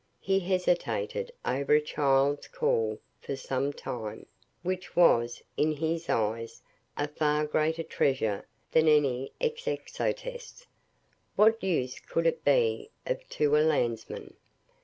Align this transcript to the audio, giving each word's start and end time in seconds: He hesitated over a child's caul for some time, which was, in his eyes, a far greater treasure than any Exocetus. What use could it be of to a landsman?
He 0.19 0.39
hesitated 0.39 1.31
over 1.45 1.73
a 1.73 1.79
child's 1.79 2.47
caul 2.47 2.97
for 3.21 3.35
some 3.35 3.71
time, 3.71 4.25
which 4.63 4.95
was, 4.95 5.43
in 5.57 5.73
his 5.73 6.09
eyes, 6.09 6.63
a 6.97 7.07
far 7.07 7.45
greater 7.45 7.83
treasure 7.83 8.47
than 8.71 8.87
any 8.87 9.31
Exocetus. 9.39 10.65
What 11.35 11.63
use 11.63 11.99
could 11.99 12.25
it 12.25 12.43
be 12.43 12.89
of 13.05 13.29
to 13.29 13.55
a 13.55 13.59
landsman? 13.61 14.33